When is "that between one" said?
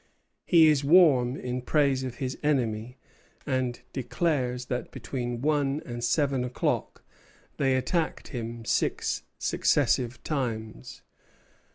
4.65-5.79